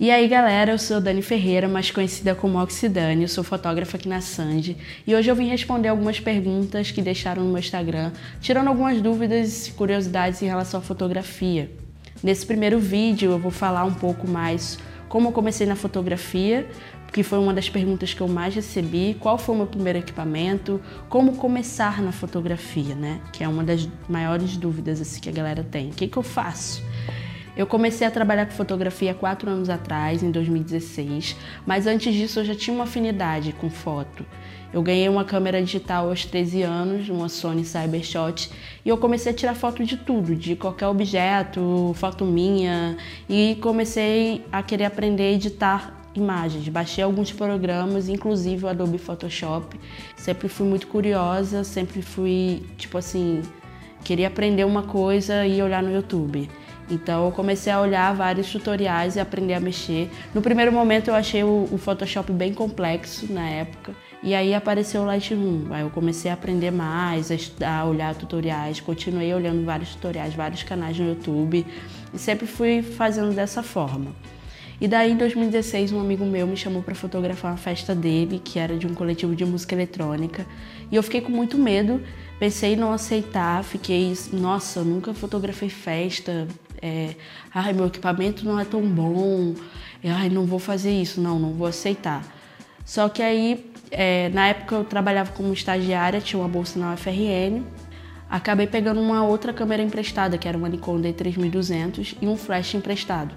E 0.00 0.12
aí 0.12 0.28
galera, 0.28 0.70
eu 0.70 0.78
sou 0.78 1.00
Dani 1.00 1.22
Ferreira, 1.22 1.66
mais 1.66 1.90
conhecida 1.90 2.32
como 2.32 2.62
Oxidane, 2.62 3.22
eu 3.22 3.28
sou 3.28 3.42
fotógrafa 3.42 3.96
aqui 3.96 4.08
na 4.08 4.20
Sandy 4.20 4.76
e 5.04 5.12
hoje 5.12 5.28
eu 5.28 5.34
vim 5.34 5.48
responder 5.48 5.88
algumas 5.88 6.20
perguntas 6.20 6.92
que 6.92 7.02
deixaram 7.02 7.42
no 7.42 7.48
meu 7.48 7.58
Instagram, 7.58 8.12
tirando 8.40 8.68
algumas 8.68 9.02
dúvidas 9.02 9.66
e 9.66 9.72
curiosidades 9.72 10.40
em 10.40 10.46
relação 10.46 10.78
à 10.78 10.82
fotografia. 10.84 11.68
Nesse 12.22 12.46
primeiro 12.46 12.78
vídeo 12.78 13.32
eu 13.32 13.40
vou 13.40 13.50
falar 13.50 13.82
um 13.82 13.92
pouco 13.92 14.28
mais 14.28 14.78
como 15.08 15.30
eu 15.30 15.32
comecei 15.32 15.66
na 15.66 15.74
fotografia, 15.74 16.68
que 17.12 17.24
foi 17.24 17.40
uma 17.40 17.52
das 17.52 17.68
perguntas 17.68 18.14
que 18.14 18.20
eu 18.20 18.28
mais 18.28 18.54
recebi, 18.54 19.16
qual 19.18 19.36
foi 19.36 19.56
o 19.56 19.58
meu 19.58 19.66
primeiro 19.66 19.98
equipamento, 19.98 20.80
como 21.08 21.32
começar 21.32 22.00
na 22.00 22.12
fotografia, 22.12 22.94
né? 22.94 23.20
Que 23.32 23.42
é 23.42 23.48
uma 23.48 23.64
das 23.64 23.88
maiores 24.08 24.56
dúvidas 24.56 25.00
assim, 25.00 25.20
que 25.20 25.28
a 25.28 25.32
galera 25.32 25.66
tem. 25.68 25.88
O 25.88 25.92
que, 25.92 26.06
que 26.06 26.16
eu 26.16 26.22
faço? 26.22 26.84
Eu 27.58 27.66
comecei 27.66 28.06
a 28.06 28.10
trabalhar 28.10 28.46
com 28.46 28.52
fotografia 28.52 29.12
quatro 29.12 29.50
anos 29.50 29.68
atrás, 29.68 30.22
em 30.22 30.30
2016, 30.30 31.34
mas 31.66 31.88
antes 31.88 32.14
disso 32.14 32.38
eu 32.38 32.44
já 32.44 32.54
tinha 32.54 32.72
uma 32.72 32.84
afinidade 32.84 33.52
com 33.52 33.68
foto. 33.68 34.24
Eu 34.72 34.80
ganhei 34.80 35.08
uma 35.08 35.24
câmera 35.24 35.60
digital 35.60 36.08
aos 36.08 36.24
13 36.24 36.62
anos, 36.62 37.08
uma 37.08 37.28
Sony 37.28 37.64
Cybershot, 37.64 38.48
e 38.84 38.88
eu 38.88 38.96
comecei 38.96 39.32
a 39.32 39.34
tirar 39.34 39.56
foto 39.56 39.82
de 39.82 39.96
tudo, 39.96 40.36
de 40.36 40.54
qualquer 40.54 40.86
objeto, 40.86 41.92
foto 41.96 42.24
minha, 42.24 42.96
e 43.28 43.58
comecei 43.60 44.44
a 44.52 44.62
querer 44.62 44.84
aprender 44.84 45.24
a 45.24 45.32
editar 45.32 45.98
imagens. 46.14 46.68
Baixei 46.68 47.02
alguns 47.02 47.32
programas, 47.32 48.08
inclusive 48.08 48.66
o 48.66 48.68
Adobe 48.68 48.98
Photoshop. 48.98 49.76
Sempre 50.16 50.48
fui 50.48 50.64
muito 50.64 50.86
curiosa, 50.86 51.64
sempre 51.64 52.02
fui, 52.02 52.62
tipo 52.76 52.96
assim, 52.96 53.42
queria 54.04 54.28
aprender 54.28 54.64
uma 54.64 54.84
coisa 54.84 55.44
e 55.44 55.60
olhar 55.60 55.82
no 55.82 55.92
YouTube. 55.92 56.48
Então 56.90 57.26
eu 57.26 57.32
comecei 57.32 57.72
a 57.72 57.80
olhar 57.80 58.14
vários 58.14 58.50
tutoriais 58.50 59.16
e 59.16 59.20
aprender 59.20 59.54
a 59.54 59.60
mexer. 59.60 60.10
No 60.34 60.40
primeiro 60.40 60.72
momento 60.72 61.08
eu 61.08 61.14
achei 61.14 61.44
o, 61.44 61.68
o 61.70 61.78
Photoshop 61.78 62.32
bem 62.32 62.54
complexo 62.54 63.30
na 63.32 63.48
época. 63.48 63.92
E 64.22 64.34
aí 64.34 64.54
apareceu 64.54 65.02
o 65.02 65.04
Lightroom. 65.04 65.66
Aí 65.70 65.82
eu 65.82 65.90
comecei 65.90 66.30
a 66.30 66.34
aprender 66.34 66.70
mais, 66.70 67.30
a, 67.30 67.80
a 67.80 67.84
olhar 67.84 68.14
tutoriais, 68.14 68.80
continuei 68.80 69.32
olhando 69.32 69.64
vários 69.64 69.94
tutoriais, 69.94 70.34
vários 70.34 70.62
canais 70.62 70.98
no 70.98 71.08
YouTube 71.08 71.64
e 72.12 72.18
sempre 72.18 72.46
fui 72.46 72.82
fazendo 72.82 73.34
dessa 73.34 73.62
forma. 73.62 74.12
E 74.80 74.86
daí, 74.86 75.10
em 75.10 75.16
2016, 75.16 75.90
um 75.90 76.00
amigo 76.00 76.24
meu 76.24 76.46
me 76.46 76.56
chamou 76.56 76.82
para 76.82 76.94
fotografar 76.94 77.50
uma 77.50 77.56
festa 77.56 77.96
dele, 77.96 78.40
que 78.42 78.60
era 78.60 78.76
de 78.76 78.86
um 78.86 78.94
coletivo 78.94 79.34
de 79.34 79.44
música 79.44 79.74
eletrônica. 79.74 80.46
E 80.90 80.94
eu 80.94 81.02
fiquei 81.02 81.20
com 81.20 81.32
muito 81.32 81.58
medo, 81.58 82.00
pensei 82.38 82.74
em 82.74 82.76
não 82.76 82.92
aceitar, 82.92 83.64
fiquei, 83.64 84.14
nossa, 84.32 84.82
nunca 84.82 85.12
fotografei 85.12 85.68
festa, 85.68 86.46
é, 86.80 87.14
ai, 87.54 87.72
meu 87.72 87.86
equipamento 87.86 88.44
não 88.44 88.58
é 88.58 88.64
tão 88.64 88.82
bom, 88.82 89.54
ai, 90.04 90.28
não 90.28 90.46
vou 90.46 90.58
fazer 90.58 90.90
isso, 90.90 91.20
não, 91.20 91.38
não 91.38 91.52
vou 91.52 91.66
aceitar. 91.66 92.24
Só 92.84 93.08
que 93.08 93.22
aí, 93.22 93.70
é, 93.90 94.28
na 94.30 94.48
época 94.48 94.76
eu 94.76 94.84
trabalhava 94.84 95.32
como 95.32 95.52
estagiária, 95.52 96.20
tinha 96.20 96.40
uma 96.40 96.48
bolsa 96.48 96.78
na 96.78 96.94
UFRN, 96.94 97.62
acabei 98.30 98.66
pegando 98.66 99.00
uma 99.00 99.24
outra 99.24 99.52
câmera 99.52 99.82
emprestada, 99.82 100.38
que 100.38 100.48
era 100.48 100.56
uma 100.56 100.68
Nikon 100.68 101.00
D3200 101.00 102.16
e 102.20 102.26
um 102.26 102.36
flash 102.36 102.74
emprestado. 102.74 103.34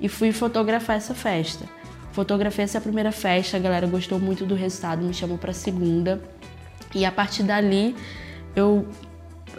E 0.00 0.08
fui 0.08 0.32
fotografar 0.32 0.96
essa 0.96 1.14
festa. 1.14 1.66
Fotografei 2.12 2.64
essa 2.64 2.80
primeira 2.80 3.10
festa, 3.10 3.56
a 3.56 3.60
galera 3.60 3.86
gostou 3.86 4.18
muito 4.18 4.44
do 4.44 4.54
resultado, 4.54 5.04
me 5.04 5.12
chamou 5.12 5.36
para 5.36 5.50
a 5.50 5.54
segunda. 5.54 6.22
E 6.94 7.04
a 7.04 7.10
partir 7.10 7.42
dali, 7.42 7.94
eu 8.54 8.86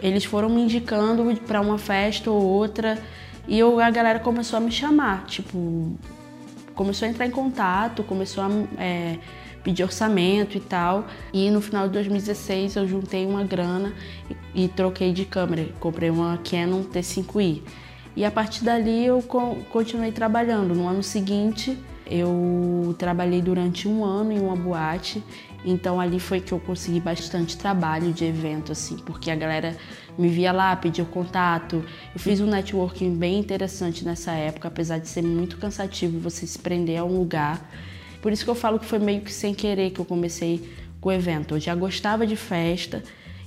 eles 0.02 0.24
foram 0.24 0.48
me 0.48 0.62
indicando 0.62 1.24
para 1.46 1.60
uma 1.60 1.78
festa 1.78 2.30
ou 2.30 2.42
outra 2.42 2.98
e 3.48 3.58
eu, 3.58 3.78
a 3.78 3.90
galera 3.90 4.18
começou 4.18 4.56
a 4.56 4.60
me 4.60 4.72
chamar, 4.72 5.24
tipo, 5.26 5.96
começou 6.74 7.06
a 7.06 7.10
entrar 7.10 7.26
em 7.26 7.30
contato, 7.30 8.02
começou 8.02 8.42
a 8.42 8.50
é, 8.82 9.18
pedir 9.62 9.84
orçamento 9.84 10.56
e 10.56 10.60
tal. 10.60 11.06
E 11.32 11.48
no 11.50 11.60
final 11.60 11.86
de 11.86 11.92
2016 11.94 12.76
eu 12.76 12.88
juntei 12.88 13.24
uma 13.24 13.44
grana 13.44 13.92
e, 14.54 14.64
e 14.64 14.68
troquei 14.68 15.12
de 15.12 15.24
câmera, 15.24 15.68
comprei 15.78 16.10
uma 16.10 16.38
Canon 16.38 16.82
T5i. 16.82 17.62
E 18.16 18.24
a 18.24 18.30
partir 18.30 18.64
dali 18.64 19.06
eu 19.06 19.22
continuei 19.70 20.10
trabalhando. 20.10 20.74
No 20.74 20.88
ano 20.88 21.02
seguinte 21.02 21.78
eu 22.08 22.94
trabalhei 22.98 23.40
durante 23.42 23.86
um 23.86 24.04
ano 24.04 24.32
em 24.32 24.40
uma 24.40 24.56
boate, 24.56 25.22
então 25.64 26.00
ali 26.00 26.20
foi 26.20 26.40
que 26.40 26.52
eu 26.52 26.60
consegui 26.60 27.00
bastante 27.00 27.56
trabalho 27.56 28.12
de 28.12 28.24
evento, 28.24 28.72
assim, 28.72 28.96
porque 28.98 29.30
a 29.30 29.36
galera 29.36 29.76
me 30.16 30.28
via 30.28 30.52
lá, 30.52 30.74
pedia 30.76 31.04
contato. 31.04 31.84
Eu 32.14 32.20
fiz 32.20 32.40
um 32.40 32.46
networking 32.46 33.16
bem 33.16 33.38
interessante 33.38 34.04
nessa 34.04 34.32
época, 34.32 34.68
apesar 34.68 34.98
de 34.98 35.08
ser 35.08 35.22
muito 35.22 35.56
cansativo 35.56 36.18
você 36.18 36.46
se 36.46 36.58
prender 36.58 36.98
a 37.00 37.04
um 37.04 37.18
lugar. 37.18 37.70
Por 38.22 38.32
isso 38.32 38.44
que 38.44 38.50
eu 38.50 38.54
falo 38.54 38.78
que 38.78 38.86
foi 38.86 38.98
meio 38.98 39.20
que 39.20 39.32
sem 39.32 39.54
querer 39.54 39.90
que 39.90 40.00
eu 40.00 40.04
comecei 40.04 40.68
com 41.00 41.08
o 41.08 41.12
evento. 41.12 41.54
Eu 41.54 41.60
já 41.60 41.74
gostava 41.74 42.26
de 42.26 42.36
festa, 42.36 43.02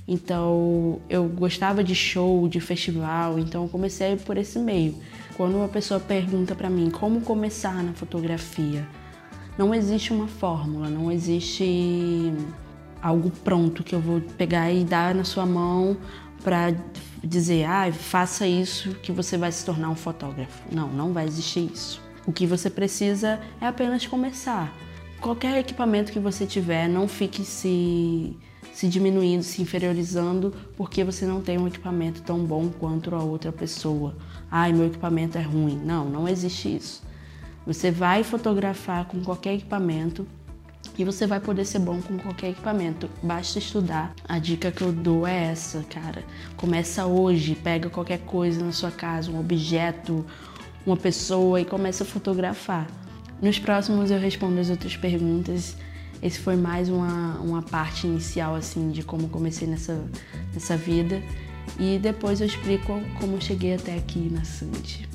então 0.06 1.00
eu 1.08 1.24
gostava 1.28 1.84
de 1.84 1.94
show, 1.94 2.48
de 2.48 2.60
festival, 2.60 3.38
então 3.38 3.64
eu 3.64 3.68
comecei 3.68 4.16
por 4.16 4.36
esse 4.36 4.58
meio. 4.58 4.96
Quando 5.36 5.56
uma 5.56 5.68
pessoa 5.68 5.98
pergunta 5.98 6.54
para 6.54 6.68
mim 6.68 6.90
como 6.90 7.20
começar 7.20 7.82
na 7.82 7.92
fotografia, 7.92 8.86
não 9.58 9.74
existe 9.74 10.12
uma 10.12 10.26
fórmula, 10.26 10.88
não 10.88 11.10
existe 11.10 12.32
algo 13.02 13.30
pronto 13.30 13.82
que 13.82 13.94
eu 13.94 14.00
vou 14.00 14.20
pegar 14.36 14.70
e 14.70 14.84
dar 14.84 15.14
na 15.14 15.24
sua 15.24 15.46
mão 15.46 15.96
para 16.42 16.74
dizer, 17.22 17.64
ah, 17.64 17.92
faça 17.92 18.46
isso 18.46 18.94
que 18.96 19.12
você 19.12 19.36
vai 19.36 19.52
se 19.52 19.64
tornar 19.64 19.90
um 19.90 19.94
fotógrafo. 19.94 20.62
Não, 20.72 20.88
não 20.88 21.12
vai 21.12 21.26
existir 21.26 21.70
isso. 21.72 22.00
O 22.26 22.32
que 22.32 22.46
você 22.46 22.70
precisa 22.70 23.40
é 23.60 23.66
apenas 23.66 24.06
começar. 24.06 24.72
Qualquer 25.20 25.58
equipamento 25.58 26.12
que 26.12 26.18
você 26.18 26.46
tiver, 26.46 26.88
não 26.88 27.06
fique 27.06 27.44
se 27.44 28.36
se 28.72 28.88
diminuindo, 28.88 29.42
se 29.42 29.60
inferiorizando 29.60 30.54
porque 30.76 31.04
você 31.04 31.26
não 31.26 31.42
tem 31.42 31.58
um 31.58 31.66
equipamento 31.66 32.22
tão 32.22 32.38
bom 32.44 32.70
quanto 32.70 33.14
a 33.14 33.22
outra 33.22 33.52
pessoa. 33.52 34.16
Ai, 34.50 34.72
meu 34.72 34.86
equipamento 34.86 35.36
é 35.36 35.42
ruim. 35.42 35.78
Não, 35.84 36.08
não 36.08 36.26
existe 36.26 36.76
isso. 36.76 37.02
Você 37.66 37.90
vai 37.90 38.24
fotografar 38.24 39.04
com 39.06 39.22
qualquer 39.22 39.54
equipamento 39.54 40.26
e 40.98 41.04
você 41.04 41.26
vai 41.26 41.40
poder 41.40 41.64
ser 41.64 41.78
bom 41.78 42.00
com 42.00 42.18
qualquer 42.18 42.50
equipamento. 42.50 43.08
Basta 43.22 43.58
estudar. 43.58 44.14
A 44.28 44.38
dica 44.38 44.72
que 44.72 44.82
eu 44.82 44.92
dou 44.92 45.26
é 45.26 45.50
essa, 45.50 45.84
cara. 45.84 46.24
Começa 46.56 47.06
hoje, 47.06 47.54
pega 47.54 47.90
qualquer 47.90 48.20
coisa 48.20 48.64
na 48.64 48.72
sua 48.72 48.90
casa, 48.90 49.30
um 49.30 49.38
objeto, 49.38 50.24
uma 50.86 50.96
pessoa 50.96 51.60
e 51.60 51.64
começa 51.64 52.04
a 52.04 52.06
fotografar. 52.06 52.86
Nos 53.40 53.58
próximos 53.58 54.10
eu 54.10 54.18
respondo 54.18 54.60
as 54.60 54.70
outras 54.70 54.96
perguntas 54.96 55.76
esse 56.22 56.38
foi 56.38 56.54
mais 56.54 56.88
uma, 56.90 57.38
uma 57.40 57.62
parte 57.62 58.06
inicial 58.06 58.54
assim 58.54 58.90
de 58.90 59.02
como 59.02 59.28
comecei 59.28 59.66
nessa, 59.66 60.04
nessa 60.52 60.76
vida 60.76 61.22
e 61.78 61.98
depois 61.98 62.40
eu 62.40 62.46
explico 62.46 63.00
como 63.18 63.40
cheguei 63.40 63.74
até 63.74 63.96
aqui 63.96 64.28
na 64.30 64.44
Sandy. 64.44 65.08